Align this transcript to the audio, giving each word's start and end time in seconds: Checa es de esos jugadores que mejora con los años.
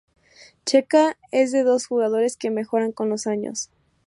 Checa 0.65 1.15
es 1.29 1.51
de 1.51 1.59
esos 1.59 1.85
jugadores 1.85 2.35
que 2.35 2.49
mejora 2.49 2.91
con 2.91 3.09
los 3.11 3.27
años. 3.27 3.69